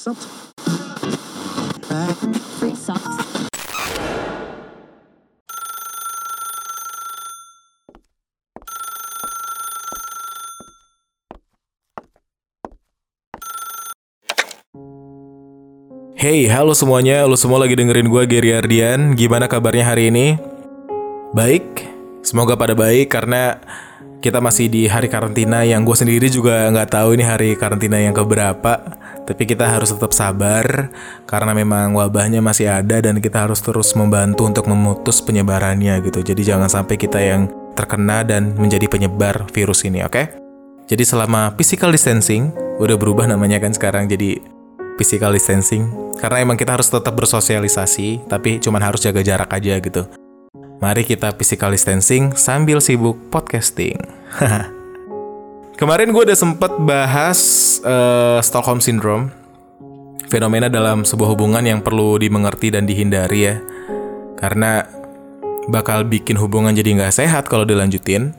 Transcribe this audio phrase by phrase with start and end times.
[0.00, 0.08] Free
[2.72, 3.04] socks.
[16.16, 17.28] Hey, halo semuanya.
[17.28, 19.12] Lu semua lagi dengerin gue Gary Ardian.
[19.12, 20.40] Gimana kabarnya hari ini?
[21.36, 21.92] Baik.
[22.24, 23.60] Semoga pada baik karena
[24.24, 28.16] kita masih di hari karantina yang gue sendiri juga nggak tahu ini hari karantina yang
[28.16, 28.99] keberapa.
[29.30, 30.90] Tapi kita harus tetap sabar
[31.22, 36.26] karena memang wabahnya masih ada dan kita harus terus membantu untuk memutus penyebarannya gitu.
[36.26, 37.46] Jadi jangan sampai kita yang
[37.78, 40.34] terkena dan menjadi penyebar virus ini, oke?
[40.90, 42.50] Jadi selama physical distancing
[42.82, 44.42] udah berubah namanya kan sekarang jadi
[44.98, 45.86] physical distancing
[46.18, 50.10] karena emang kita harus tetap bersosialisasi tapi cuman harus jaga jarak aja gitu.
[50.82, 53.94] Mari kita physical distancing sambil sibuk podcasting.
[55.80, 57.40] Kemarin gue udah sempet bahas
[57.80, 59.32] eh, Stockholm Syndrome,
[60.28, 63.56] fenomena dalam sebuah hubungan yang perlu dimengerti dan dihindari ya,
[64.36, 64.84] karena
[65.72, 68.36] bakal bikin hubungan jadi nggak sehat kalau dilanjutin.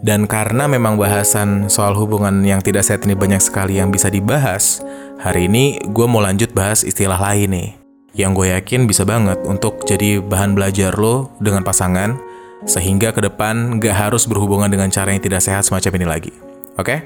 [0.00, 4.78] Dan karena memang bahasan soal hubungan yang tidak sehat ini banyak sekali yang bisa dibahas,
[5.18, 7.70] hari ini gue mau lanjut bahas istilah lain nih.
[8.14, 12.14] Yang gue yakin bisa banget untuk jadi bahan belajar lo dengan pasangan,
[12.62, 16.49] sehingga ke depan gak harus berhubungan dengan cara yang tidak sehat semacam ini lagi.
[16.80, 17.04] Oke?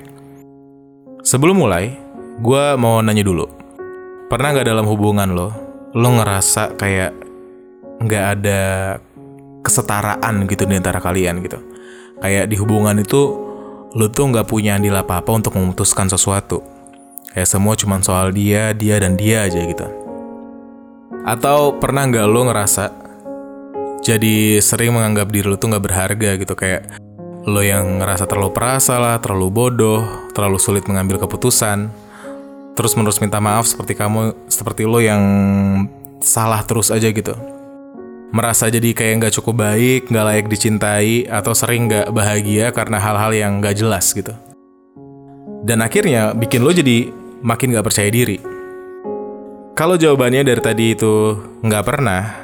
[1.26, 1.98] Sebelum mulai,
[2.38, 3.50] gue mau nanya dulu.
[4.30, 5.50] Pernah gak dalam hubungan lo,
[5.90, 7.12] lo ngerasa kayak
[8.06, 8.62] gak ada
[9.66, 11.58] kesetaraan gitu di antara kalian gitu?
[12.24, 13.20] kayak di hubungan itu
[13.94, 16.64] lu tuh nggak punya andil apa-apa untuk memutuskan sesuatu.
[17.30, 19.86] Kayak semua cuma soal dia, dia dan dia aja gitu.
[21.28, 22.84] Atau pernah nggak lo ngerasa
[24.04, 27.03] jadi sering menganggap diri lu tuh nggak berharga gitu kayak
[27.44, 30.00] lo yang ngerasa terlalu perasa lah, terlalu bodoh,
[30.32, 31.92] terlalu sulit mengambil keputusan.
[32.74, 35.22] Terus menerus minta maaf seperti kamu, seperti lo yang
[36.18, 37.36] salah terus aja gitu
[38.34, 43.30] merasa jadi kayak nggak cukup baik, nggak layak dicintai, atau sering nggak bahagia karena hal-hal
[43.30, 44.34] yang nggak jelas gitu.
[45.62, 47.14] Dan akhirnya bikin lo jadi
[47.46, 48.42] makin nggak percaya diri.
[49.78, 52.43] Kalau jawabannya dari tadi itu nggak pernah,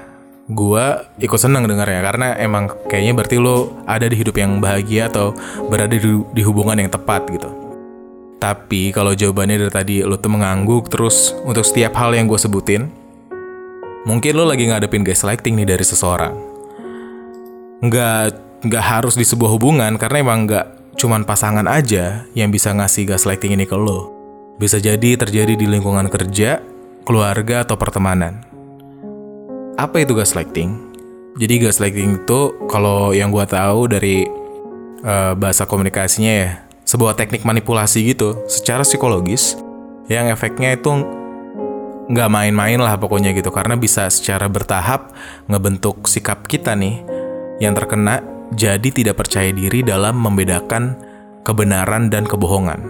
[0.50, 5.32] gua ikut seneng dengarnya karena emang kayaknya berarti lo ada di hidup yang bahagia atau
[5.70, 6.02] berada di,
[6.34, 7.50] di hubungan yang tepat gitu.
[8.40, 12.88] Tapi kalau jawabannya dari tadi lo tuh mengangguk terus untuk setiap hal yang gue sebutin,
[14.00, 16.32] Mungkin lo lagi ngadepin gaslighting nih dari seseorang.
[17.84, 18.32] Nggak,
[18.64, 23.60] nggak harus di sebuah hubungan karena emang nggak cuman pasangan aja yang bisa ngasih gaslighting
[23.60, 24.08] ini ke lo.
[24.56, 26.64] Bisa jadi terjadi di lingkungan kerja,
[27.04, 28.49] keluarga, atau pertemanan.
[29.80, 30.76] Apa itu gaslighting?
[31.40, 34.28] Jadi gaslighting itu kalau yang gue tahu dari
[35.00, 36.50] uh, bahasa komunikasinya ya,
[36.84, 39.56] sebuah teknik manipulasi gitu secara psikologis
[40.12, 41.00] yang efeknya itu
[42.12, 45.16] nggak main-main lah pokoknya gitu karena bisa secara bertahap
[45.48, 47.00] ngebentuk sikap kita nih
[47.64, 48.20] yang terkena
[48.52, 50.92] jadi tidak percaya diri dalam membedakan
[51.40, 52.84] kebenaran dan kebohongan.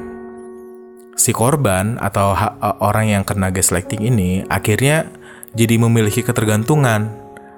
[1.15, 2.35] Si korban atau
[2.83, 5.07] orang yang kena gaslighting ini akhirnya
[5.55, 7.11] jadi memiliki ketergantungan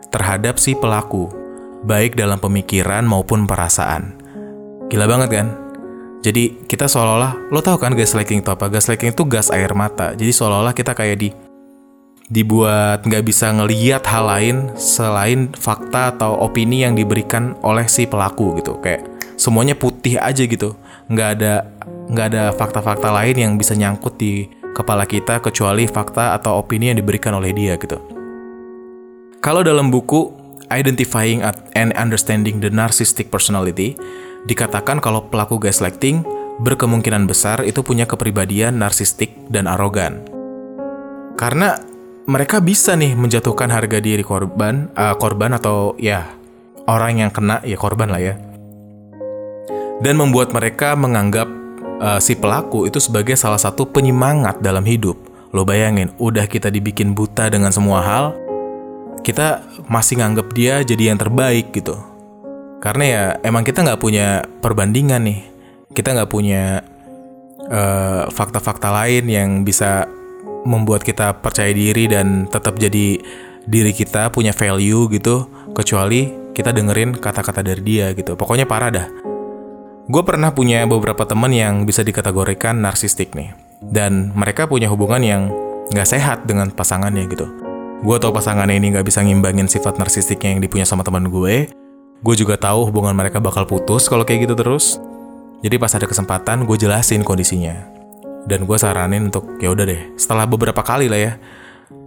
[0.09, 1.29] terhadap si pelaku,
[1.85, 4.17] baik dalam pemikiran maupun perasaan.
[4.89, 5.49] Gila banget kan?
[6.23, 8.71] Jadi kita seolah-olah, lo tau kan gaslighting itu apa?
[8.71, 10.15] Gaslighting itu gas air mata.
[10.15, 11.29] Jadi seolah-olah kita kayak di
[12.33, 18.57] dibuat nggak bisa ngeliat hal lain selain fakta atau opini yang diberikan oleh si pelaku
[18.57, 19.05] gitu kayak
[19.37, 20.73] semuanya putih aja gitu
[21.13, 21.69] nggak ada
[22.09, 26.99] nggak ada fakta-fakta lain yang bisa nyangkut di kepala kita kecuali fakta atau opini yang
[26.99, 28.01] diberikan oleh dia gitu.
[29.43, 30.33] Kalau dalam buku
[30.73, 31.45] Identifying
[31.77, 33.93] and Understanding the Narcissistic Personality
[34.49, 36.25] dikatakan kalau pelaku gaslighting
[36.65, 40.25] berkemungkinan besar itu punya kepribadian narsistik dan arogan.
[41.37, 41.77] Karena
[42.25, 46.31] mereka bisa nih menjatuhkan harga diri korban, uh, korban atau ya
[46.87, 48.35] orang yang kena ya korban lah ya,
[50.01, 51.51] dan membuat mereka menganggap
[52.03, 55.15] uh, si pelaku itu sebagai salah satu penyemangat dalam hidup.
[55.55, 58.35] Lo bayangin, udah kita dibikin buta dengan semua hal,
[59.23, 61.95] kita masih nganggap dia jadi yang terbaik gitu.
[62.83, 65.41] Karena ya emang kita nggak punya perbandingan nih,
[65.95, 66.83] kita nggak punya
[68.35, 70.11] fakta-fakta uh, lain yang bisa
[70.67, 73.23] membuat kita percaya diri dan tetap jadi
[73.63, 79.07] diri kita punya value gitu kecuali kita dengerin kata-kata dari dia gitu pokoknya parah dah
[80.11, 83.55] gue pernah punya beberapa teman yang bisa dikategorikan narsistik nih.
[83.83, 85.43] Dan mereka punya hubungan yang
[85.91, 87.47] nggak sehat dengan pasangannya gitu.
[88.03, 91.71] Gue tau pasangannya ini nggak bisa ngimbangin sifat narsistiknya yang dipunya sama teman gue.
[92.23, 94.99] Gue juga tahu hubungan mereka bakal putus kalau kayak gitu terus.
[95.63, 97.87] Jadi pas ada kesempatan gue jelasin kondisinya.
[98.43, 101.33] Dan gue saranin untuk ya udah deh setelah beberapa kali lah ya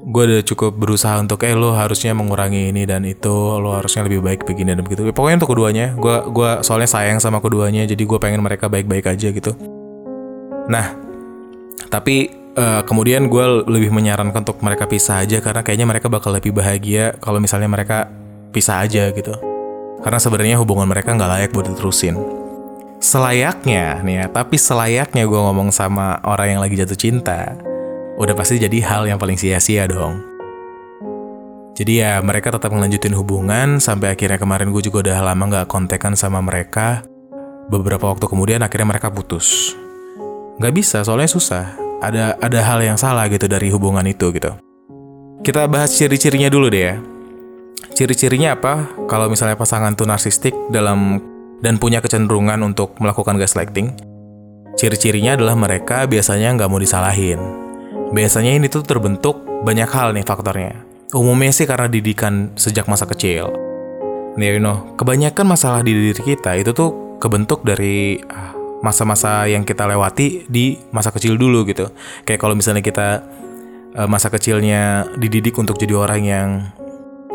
[0.05, 4.21] gue udah cukup berusaha untuk eh lo harusnya mengurangi ini dan itu lo harusnya lebih
[4.21, 5.01] baik begini dan begitu.
[5.09, 9.33] Pokoknya untuk keduanya gue gua soalnya sayang sama keduanya jadi gue pengen mereka baik-baik aja
[9.33, 9.57] gitu.
[10.69, 10.93] Nah
[11.89, 16.53] tapi uh, kemudian gue lebih menyarankan untuk mereka pisah aja karena kayaknya mereka bakal lebih
[16.53, 18.05] bahagia kalau misalnya mereka
[18.53, 19.33] pisah aja gitu.
[20.05, 22.13] Karena sebenarnya hubungan mereka nggak layak buat diterusin.
[23.01, 27.57] Selayaknya nih ya tapi selayaknya gue ngomong sama orang yang lagi jatuh cinta
[28.15, 30.23] udah pasti jadi hal yang paling sia-sia dong.
[31.75, 36.15] Jadi ya mereka tetap ngelanjutin hubungan sampai akhirnya kemarin gue juga udah lama gak kontekan
[36.15, 37.03] sama mereka.
[37.67, 39.75] Beberapa waktu kemudian akhirnya mereka putus.
[40.55, 41.75] Gak bisa soalnya susah.
[41.99, 44.55] Ada ada hal yang salah gitu dari hubungan itu gitu.
[45.43, 46.95] Kita bahas ciri-cirinya dulu deh ya.
[47.91, 48.87] Ciri-cirinya apa?
[49.11, 51.19] Kalau misalnya pasangan tuh narsistik dalam
[51.59, 53.91] dan punya kecenderungan untuk melakukan gaslighting,
[54.79, 57.64] ciri-cirinya adalah mereka biasanya nggak mau disalahin
[58.13, 60.85] Biasanya ini tuh terbentuk banyak hal nih faktornya.
[61.15, 63.49] Umumnya sih karena didikan sejak masa kecil.
[64.35, 68.51] Nih, you know, kebanyakan masalah di diri kita itu tuh kebentuk dari ah,
[68.83, 71.89] masa-masa yang kita lewati di masa kecil dulu gitu.
[72.27, 73.23] Kayak kalau misalnya kita
[73.95, 76.49] eh, masa kecilnya dididik untuk jadi orang yang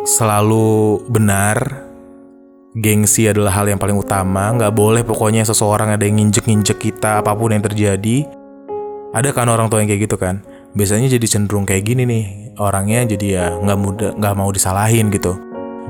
[0.04, 1.88] selalu benar,
[2.76, 7.34] gengsi adalah hal yang paling utama, nggak boleh pokoknya seseorang ada yang nginjek-nginjek kita apa
[7.34, 8.28] pun yang terjadi.
[9.10, 10.38] Ada kan orang tua yang kayak gitu kan?
[10.76, 12.24] Biasanya jadi cenderung kayak gini nih.
[12.60, 15.36] Orangnya jadi ya nggak mudah nggak mau disalahin gitu.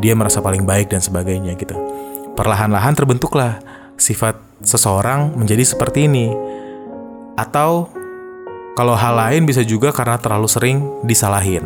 [0.00, 1.76] Dia merasa paling baik dan sebagainya gitu.
[2.38, 3.60] Perlahan-lahan terbentuklah
[4.00, 6.32] sifat seseorang menjadi seperti ini.
[7.36, 7.90] Atau
[8.78, 11.64] kalau hal lain bisa juga karena terlalu sering disalahin.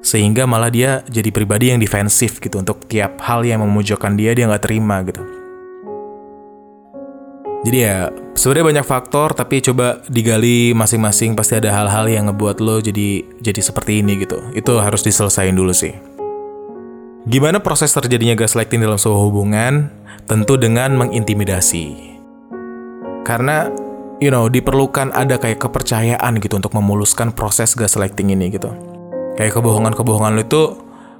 [0.00, 4.48] Sehingga malah dia jadi pribadi yang defensif gitu untuk tiap hal yang memojokkan dia dia
[4.48, 5.39] nggak terima gitu
[7.60, 7.96] jadi ya
[8.32, 13.60] sebenarnya banyak faktor tapi coba digali masing-masing pasti ada hal-hal yang ngebuat lo jadi jadi
[13.60, 14.40] seperti ini gitu.
[14.56, 15.92] Itu harus diselesain dulu sih.
[17.28, 19.92] Gimana proses terjadinya gaslighting dalam sebuah hubungan?
[20.24, 22.16] Tentu dengan mengintimidasi.
[23.28, 23.68] Karena
[24.24, 28.72] you know diperlukan ada kayak kepercayaan gitu untuk memuluskan proses gaslighting ini gitu.
[29.36, 30.62] Kayak kebohongan-kebohongan lo itu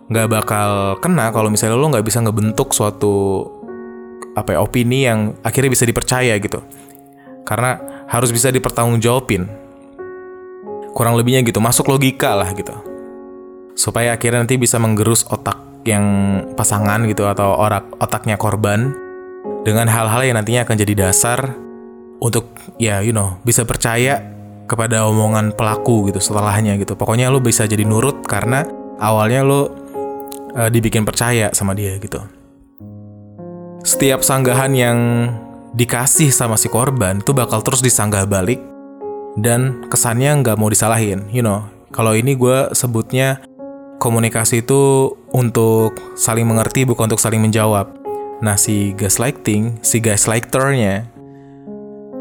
[0.09, 0.71] nggak bakal
[1.05, 3.45] kena kalau misalnya lo nggak bisa ngebentuk suatu
[4.35, 6.63] apa ya, opini yang akhirnya bisa dipercaya gitu.
[7.43, 9.47] Karena harus bisa dipertanggungjawabin.
[10.95, 12.75] Kurang lebihnya gitu, masuk logika lah gitu.
[13.79, 15.57] Supaya akhirnya nanti bisa menggerus otak
[15.89, 16.05] yang
[16.59, 18.93] pasangan gitu atau orak otaknya korban
[19.65, 21.57] dengan hal-hal yang nantinya akan jadi dasar
[22.21, 24.21] untuk ya you know bisa percaya
[24.69, 26.95] kepada omongan pelaku gitu setelahnya gitu.
[26.95, 28.69] Pokoknya lo bisa jadi nurut karena
[29.01, 29.61] awalnya lo
[30.55, 32.40] uh, dibikin percaya sama dia gitu
[33.91, 34.99] setiap sanggahan yang
[35.75, 38.63] dikasih sama si korban itu bakal terus disanggah balik
[39.35, 41.67] dan kesannya nggak mau disalahin, you know.
[41.91, 43.43] Kalau ini gue sebutnya
[43.99, 47.91] komunikasi itu untuk saling mengerti bukan untuk saling menjawab.
[48.39, 51.11] Nah si gaslighting, si gaslighternya,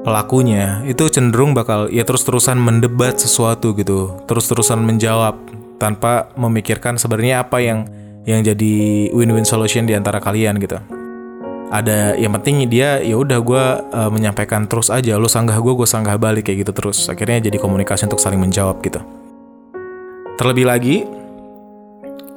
[0.01, 5.37] pelakunya itu cenderung bakal ya terus-terusan mendebat sesuatu gitu, terus-terusan menjawab
[5.77, 7.85] tanpa memikirkan sebenarnya apa yang
[8.25, 8.73] yang jadi
[9.13, 10.98] win-win solution di antara kalian gitu
[11.69, 13.63] ada yang penting dia ya udah gue
[13.93, 17.05] uh, menyampaikan terus aja lu sanggah gue gue sanggah balik kayak gitu terus.
[17.05, 18.97] Akhirnya jadi komunikasi untuk saling menjawab gitu.
[20.41, 20.95] Terlebih lagi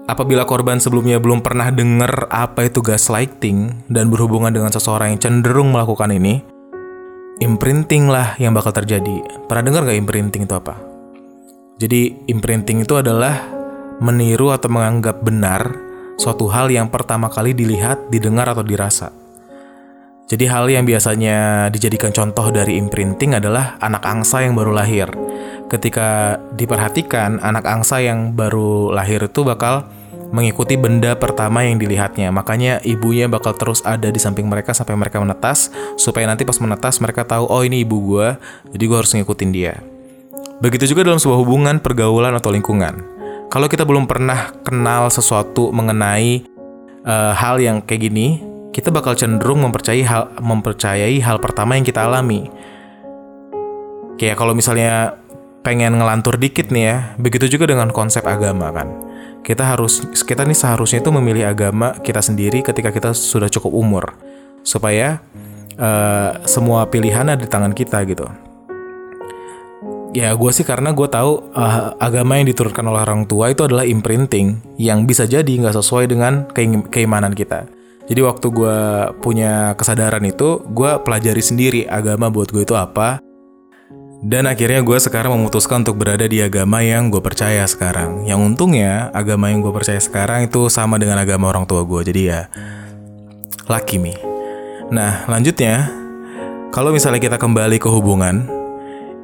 [0.04, 5.72] apabila korban sebelumnya belum pernah dengar apa itu gaslighting dan berhubungan dengan seseorang yang cenderung
[5.72, 6.44] melakukan ini
[7.40, 9.48] imprinting lah yang bakal terjadi.
[9.48, 10.76] Pernah dengar gak imprinting itu apa?
[11.80, 13.42] Jadi imprinting itu adalah
[13.98, 15.72] meniru atau menganggap benar
[16.20, 19.21] suatu hal yang pertama kali dilihat, didengar, atau dirasa.
[20.30, 25.08] Jadi hal yang biasanya dijadikan contoh dari imprinting adalah anak angsa yang baru lahir.
[25.68, 29.84] Ketika diperhatikan, anak angsa yang baru lahir itu bakal
[30.32, 32.32] mengikuti benda pertama yang dilihatnya.
[32.32, 35.68] Makanya ibunya bakal terus ada di samping mereka sampai mereka menetas,
[36.00, 38.36] supaya nanti pas menetas mereka tahu, oh ini ibu gue,
[38.72, 39.76] jadi gue harus ngikutin dia.
[40.64, 43.04] Begitu juga dalam sebuah hubungan, pergaulan, atau lingkungan.
[43.52, 46.40] Kalau kita belum pernah kenal sesuatu mengenai
[47.04, 48.40] uh, hal yang kayak gini,
[48.72, 52.48] kita bakal cenderung mempercayai hal mempercayai hal pertama yang kita alami.
[54.16, 55.20] Kayak kalau misalnya
[55.60, 58.88] pengen ngelantur dikit nih ya, begitu juga dengan konsep agama kan.
[59.44, 64.04] Kita harus kita nih seharusnya itu memilih agama kita sendiri ketika kita sudah cukup umur
[64.64, 65.20] supaya
[65.76, 68.24] uh, semua pilihan ada di tangan kita gitu.
[70.12, 73.84] Ya gue sih karena gue tahu uh, agama yang diturunkan oleh orang tua itu adalah
[73.84, 76.46] imprinting yang bisa jadi nggak sesuai dengan
[76.88, 77.81] keimanan kita.
[78.06, 78.78] Jadi waktu gue
[79.22, 83.22] punya kesadaran itu, gue pelajari sendiri agama buat gue itu apa.
[84.22, 88.22] Dan akhirnya gue sekarang memutuskan untuk berada di agama yang gue percaya sekarang.
[88.22, 92.06] Yang untungnya agama yang gue percaya sekarang itu sama dengan agama orang tua gue.
[92.06, 92.46] Jadi ya,
[93.66, 94.14] lucky me.
[94.94, 95.90] Nah lanjutnya,
[96.70, 98.46] kalau misalnya kita kembali ke hubungan,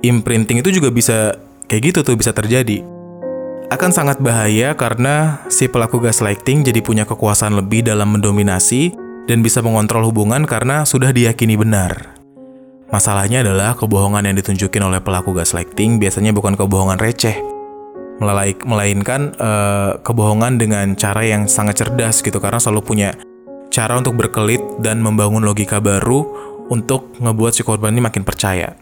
[0.02, 1.38] imprinting itu juga bisa
[1.70, 2.82] kayak gitu tuh bisa terjadi.
[3.68, 8.96] Akan sangat bahaya karena si pelaku gaslighting jadi punya kekuasaan lebih dalam mendominasi
[9.28, 12.16] dan bisa mengontrol hubungan karena sudah diyakini benar.
[12.88, 17.36] Masalahnya adalah kebohongan yang ditunjukin oleh pelaku gaslighting biasanya bukan kebohongan receh,
[18.64, 23.12] melainkan uh, kebohongan dengan cara yang sangat cerdas gitu karena selalu punya
[23.68, 26.24] cara untuk berkelit dan membangun logika baru
[26.72, 28.72] untuk ngebuat si korban ini makin percaya.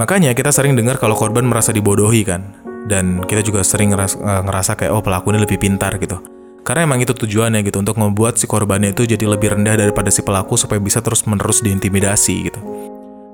[0.00, 4.42] Makanya kita sering dengar kalau korban merasa dibodohi kan, dan kita juga sering ngerasa, eh,
[4.46, 6.18] ngerasa kayak oh pelaku ini lebih pintar gitu.
[6.62, 10.22] Karena emang itu tujuannya gitu untuk membuat si korbannya itu jadi lebih rendah daripada si
[10.22, 12.60] pelaku supaya bisa terus menerus diintimidasi gitu.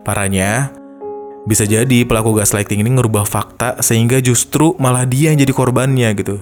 [0.00, 0.72] Parahnya,
[1.44, 6.40] bisa jadi pelaku gaslighting ini ngerubah fakta sehingga justru malah dia yang jadi korbannya gitu.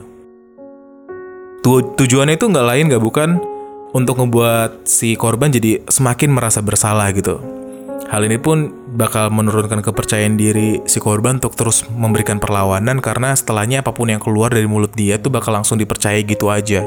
[1.66, 3.42] Tu tujuannya itu nggak lain nggak bukan
[3.90, 7.55] untuk ngebuat si korban jadi semakin merasa bersalah gitu.
[8.04, 13.80] Hal ini pun bakal menurunkan kepercayaan diri si korban untuk terus memberikan perlawanan karena setelahnya
[13.80, 16.84] apa pun yang keluar dari mulut dia tuh bakal langsung dipercaya gitu aja.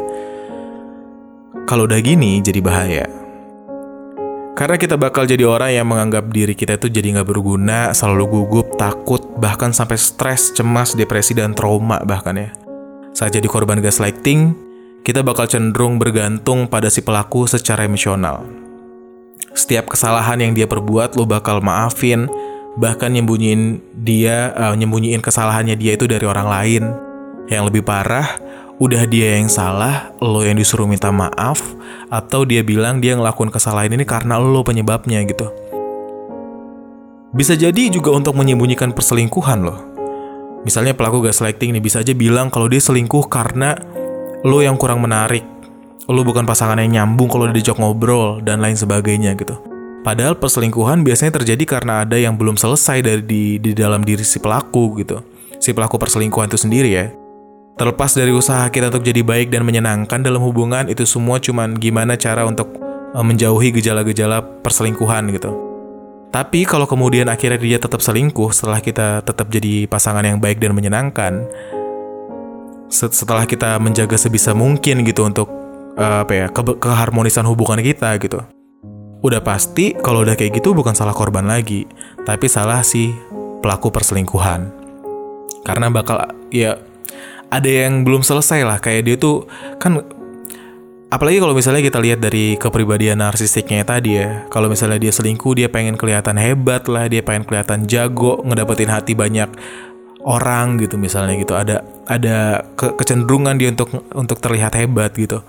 [1.66, 3.06] Kalau udah gini jadi bahaya.
[4.60, 8.76] Karena kita bakal jadi orang yang menganggap diri kita itu jadi nggak berguna, selalu gugup,
[8.76, 12.52] takut, bahkan sampai stres, cemas, depresi, dan trauma bahkan ya.
[13.16, 14.52] Saat jadi korban gaslighting,
[15.08, 18.59] kita bakal cenderung bergantung pada si pelaku secara emosional.
[19.60, 22.32] Setiap kesalahan yang dia perbuat, lo bakal maafin,
[22.80, 26.84] bahkan nyembunyiin dia, uh, nyembunyiin kesalahannya dia itu dari orang lain.
[27.52, 28.40] Yang lebih parah,
[28.80, 31.60] udah dia yang salah, lo yang disuruh minta maaf,
[32.08, 35.52] atau dia bilang dia ngelakuin kesalahan ini karena lo penyebabnya gitu.
[37.36, 39.80] Bisa jadi juga untuk menyembunyikan perselingkuhan loh.
[40.64, 43.76] Misalnya pelaku gaslighting nih bisa aja bilang kalau dia selingkuh karena
[44.48, 45.44] lo yang kurang menarik,
[46.10, 49.62] lo bukan pasangan yang nyambung kalau diajak ngobrol dan lain sebagainya gitu.
[50.02, 54.42] Padahal perselingkuhan biasanya terjadi karena ada yang belum selesai dari di, di dalam diri si
[54.42, 55.22] pelaku gitu.
[55.62, 57.14] Si pelaku perselingkuhan itu sendiri ya.
[57.78, 62.18] Terlepas dari usaha kita untuk jadi baik dan menyenangkan dalam hubungan, itu semua cuman gimana
[62.18, 62.74] cara untuk
[63.14, 65.52] uh, menjauhi gejala-gejala perselingkuhan gitu.
[66.34, 70.74] Tapi kalau kemudian akhirnya dia tetap selingkuh setelah kita tetap jadi pasangan yang baik dan
[70.74, 71.48] menyenangkan,
[72.90, 75.59] setelah kita menjaga sebisa mungkin gitu untuk
[76.00, 78.40] uh, apa ya ke keharmonisan hubungan kita gitu.
[79.20, 81.84] Udah pasti kalau udah kayak gitu bukan salah korban lagi,
[82.24, 83.12] tapi salah si
[83.60, 84.72] pelaku perselingkuhan.
[85.68, 86.80] Karena bakal ya
[87.52, 89.44] ada yang belum selesai lah kayak dia tuh
[89.82, 90.00] kan
[91.10, 95.68] apalagi kalau misalnya kita lihat dari kepribadian narsistiknya tadi ya kalau misalnya dia selingkuh dia
[95.68, 99.50] pengen kelihatan hebat lah dia pengen kelihatan jago ngedapetin hati banyak
[100.24, 101.56] orang gitu misalnya gitu.
[101.56, 105.44] Ada ada ke kecenderungan dia untuk untuk terlihat hebat gitu.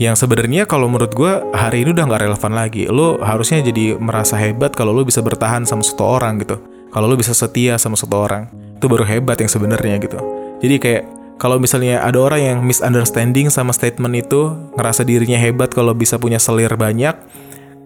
[0.00, 2.88] Yang sebenarnya kalau menurut gue hari ini udah nggak relevan lagi.
[2.88, 6.56] Lo harusnya jadi merasa hebat kalau lo bisa bertahan sama satu orang gitu.
[6.88, 8.48] Kalau lo bisa setia sama satu orang.
[8.80, 10.18] Itu baru hebat yang sebenarnya gitu.
[10.64, 11.02] Jadi kayak
[11.38, 16.42] kalau misalnya ada orang yang misunderstanding sama statement itu, ngerasa dirinya hebat kalau bisa punya
[16.42, 17.14] selir banyak,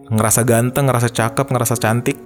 [0.08, 2.16] ngerasa ganteng, ngerasa cakep, ngerasa cantik,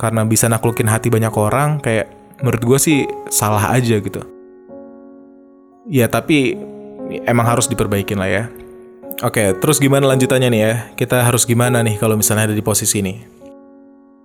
[0.00, 2.08] karena bisa naklukin hati banyak orang, kayak
[2.40, 4.20] menurut gue sih salah aja gitu.
[5.88, 6.56] Ya tapi
[7.24, 8.44] emang harus diperbaikin lah ya.
[9.20, 10.74] Oke, terus gimana lanjutannya nih ya?
[10.96, 13.20] Kita harus gimana nih kalau misalnya ada di posisi ini?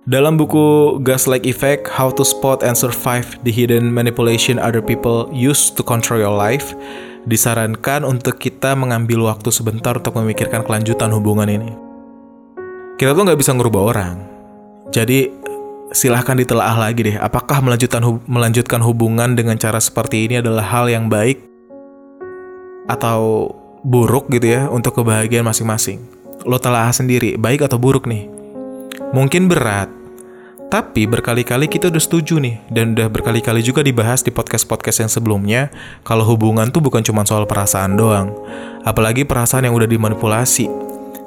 [0.06, 5.68] Dalam buku Gaslight Effect, How to Spot and Survive the Hidden Manipulation Other People Use
[5.74, 6.78] to Control Your Life,
[7.26, 11.74] disarankan untuk kita mengambil waktu sebentar untuk memikirkan kelanjutan hubungan ini.
[12.96, 14.14] Kita tuh nggak bisa ngerubah orang.
[14.94, 15.28] Jadi,
[15.96, 20.92] silahkan ditelaah lagi deh, apakah melanjutkan, hub melanjutkan hubungan dengan cara seperti ini adalah hal
[20.92, 21.40] yang baik
[22.84, 23.48] atau
[23.80, 26.04] buruk gitu ya untuk kebahagiaan masing-masing.
[26.44, 28.28] Lo telah sendiri, baik atau buruk nih.
[29.16, 29.88] Mungkin berat,
[30.66, 35.72] tapi berkali-kali kita udah setuju nih, dan udah berkali-kali juga dibahas di podcast-podcast yang sebelumnya,
[36.04, 38.36] kalau hubungan tuh bukan cuma soal perasaan doang.
[38.84, 40.85] Apalagi perasaan yang udah dimanipulasi.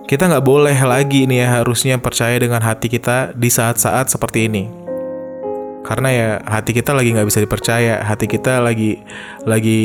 [0.10, 4.66] Kita nggak boleh lagi nih ya harusnya percaya dengan hati kita di saat-saat seperti ini.
[5.86, 8.98] Karena ya hati kita lagi nggak bisa dipercaya, hati kita lagi
[9.46, 9.82] lagi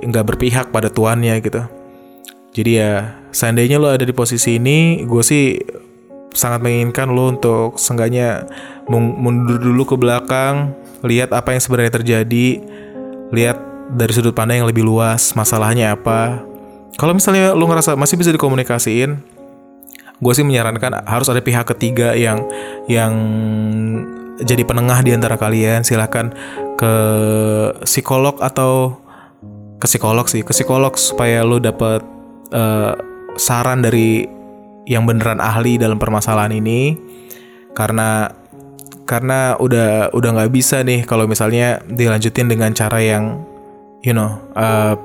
[0.00, 1.60] nggak berpihak pada tuannya gitu.
[2.56, 5.60] Jadi ya seandainya lo ada di posisi ini, gue sih
[6.32, 8.48] sangat menginginkan lo untuk seenggaknya
[8.88, 10.72] mundur dulu ke belakang,
[11.04, 12.64] lihat apa yang sebenarnya terjadi,
[13.28, 13.60] lihat
[13.92, 16.40] dari sudut pandang yang lebih luas, masalahnya apa.
[16.96, 19.35] Kalau misalnya lo ngerasa masih bisa dikomunikasiin,
[20.16, 22.44] gue sih menyarankan harus ada pihak ketiga yang
[22.88, 23.12] yang
[24.40, 25.84] jadi penengah di antara kalian.
[25.84, 26.32] Silahkan
[26.76, 26.94] ke
[27.84, 29.00] psikolog atau
[29.76, 32.00] ke psikolog sih ke psikolog supaya lu dapet
[32.52, 32.94] eh,
[33.36, 34.24] saran dari
[34.88, 36.96] yang beneran ahli dalam permasalahan ini.
[37.76, 38.32] Karena
[39.06, 43.44] karena udah udah nggak bisa nih kalau misalnya dilanjutin dengan cara yang
[44.00, 44.96] you know eh,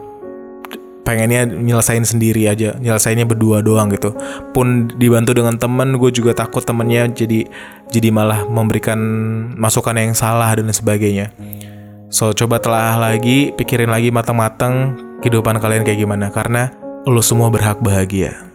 [1.01, 4.13] pengennya nyelesain sendiri aja nyelesainnya berdua doang gitu.
[4.53, 7.49] Pun dibantu dengan temen gue juga takut temennya jadi
[7.89, 8.99] jadi malah memberikan
[9.57, 11.33] masukan yang salah dan sebagainya.
[12.11, 16.27] So coba telah lagi pikirin lagi matang-matang kehidupan kalian kayak gimana.
[16.27, 16.67] Karena
[17.07, 18.51] lo semua berhak bahagia.